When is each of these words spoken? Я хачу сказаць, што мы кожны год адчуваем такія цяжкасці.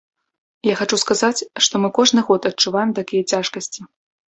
Я 0.67 0.77
хачу 0.79 0.99
сказаць, 1.03 1.45
што 1.67 1.75
мы 1.85 1.93
кожны 2.01 2.27
год 2.33 2.41
адчуваем 2.55 2.99
такія 3.03 3.23
цяжкасці. 3.33 3.91